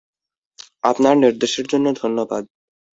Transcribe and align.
আপনার 0.83 1.15
নির্দেশের 1.17 1.65
জন্য 1.67 1.87
ধন্যবাদ। 2.01 2.43